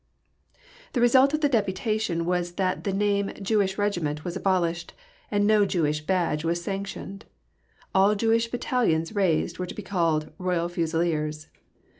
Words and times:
The 0.93 0.99
result 0.99 1.31
of 1.35 1.41
the 1.41 1.47
Deputation 1.47 2.25
was 2.25 2.53
that 2.53 2.85
the 2.85 2.91
name 2.91 3.31
"Jewish 3.39 3.77
Regiment" 3.77 4.25
was 4.25 4.35
abolished, 4.35 4.95
and 5.29 5.45
no 5.45 5.63
Jewish 5.63 6.01
badge 6.07 6.43
was 6.43 6.59
sanctioned. 6.63 7.25
All 7.93 8.15
Jewish 8.15 8.49
Battalions 8.49 9.13
raised 9.13 9.59
were 9.59 9.67
to 9.67 9.75
be 9.75 9.83
called 9.83 10.31
"Royal 10.39 10.69
Fusiliers." 10.69 11.49